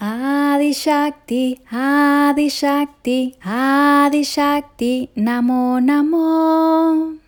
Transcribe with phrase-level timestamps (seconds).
[0.00, 7.18] Adishakti, Adishakti, Adishakti, Namo Namo.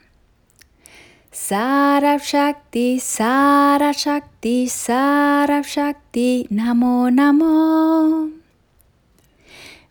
[1.31, 8.31] Sarashakti, Sarashakti, Sarashakti, Namo Namo.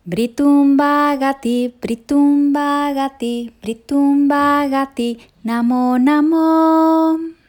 [0.03, 7.40] Britumbagati, Britumbagati, Britumbagati, Namo Namo.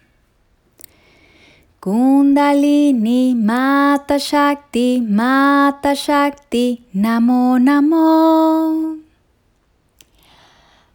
[1.85, 2.95] Κουνταλή,
[3.35, 7.96] μάτα, σκτή, μάτα, σκτή, να μω, να μω.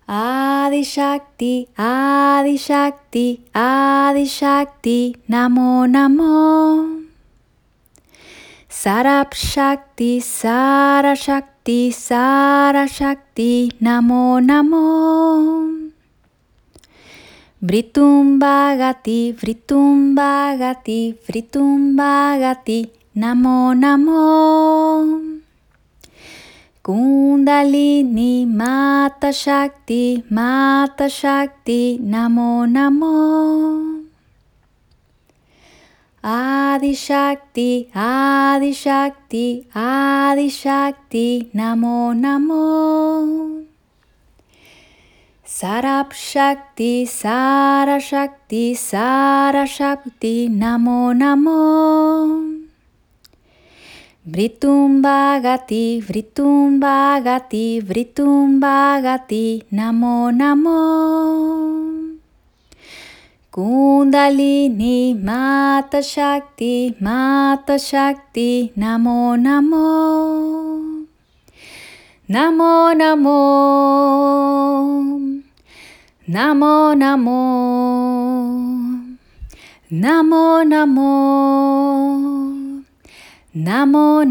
[0.05, 3.40] Α, δι, σκτή, α, δι, σκτή.
[8.68, 15.77] Σαραπ, σκτή, σαρα, σκτή, σαρα, σκτή, να μω, να.
[17.60, 24.14] Βρίτουν μπαγατί, βρίτουν μπαγατί, βρίτουν μπαγατί, να μω να μω.
[26.82, 33.08] Κουνταλίνι, μάτα σάκτη, μάτα σάκτη, να μω να μω.
[36.21, 41.49] Άδι σάκτη, άδι σάκτη, άδι σάκτη.
[45.58, 52.62] Sarap Shakti, Sara Shakti, Sara Shakti, Namo Namo.
[54.22, 60.77] Vritumbagati, Vritumbagati, Vritumbagati, Namo Namo.
[63.49, 71.08] Kundalini Mata Shakti, Mata Shakti, Namo Namo.
[72.30, 74.37] Namo Namo.
[76.30, 77.40] Namo Namo.
[79.90, 82.84] Namo Namo.
[83.53, 84.24] Namo